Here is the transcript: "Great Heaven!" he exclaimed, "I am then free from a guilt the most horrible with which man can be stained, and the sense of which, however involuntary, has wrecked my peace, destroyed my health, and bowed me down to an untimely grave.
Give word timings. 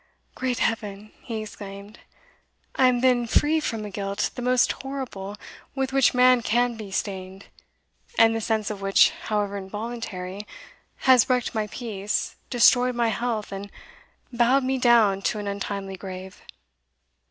"Great 0.33 0.57
Heaven!" 0.57 1.11
he 1.21 1.43
exclaimed, 1.43 1.99
"I 2.75 2.87
am 2.87 3.01
then 3.01 3.27
free 3.27 3.59
from 3.59 3.85
a 3.85 3.91
guilt 3.91 4.31
the 4.33 4.41
most 4.41 4.71
horrible 4.71 5.37
with 5.75 5.93
which 5.93 6.15
man 6.15 6.41
can 6.41 6.75
be 6.75 6.89
stained, 6.89 7.45
and 8.17 8.35
the 8.35 8.41
sense 8.41 8.71
of 8.71 8.81
which, 8.81 9.11
however 9.11 9.57
involuntary, 9.57 10.47
has 11.05 11.29
wrecked 11.29 11.53
my 11.53 11.67
peace, 11.67 12.35
destroyed 12.49 12.95
my 12.95 13.09
health, 13.09 13.51
and 13.51 13.71
bowed 14.33 14.63
me 14.63 14.79
down 14.79 15.21
to 15.21 15.37
an 15.37 15.47
untimely 15.47 15.97
grave. 15.97 16.41